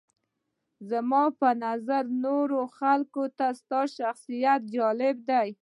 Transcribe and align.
زما 0.89 1.23
په 1.39 1.49
نظر 1.65 2.03
نورو 2.23 2.59
خلکو 2.77 3.23
ته 3.37 3.47
ستا 3.59 3.81
شخصیت 3.97 4.61
جالبه 4.75 5.19
دی. 5.29 5.49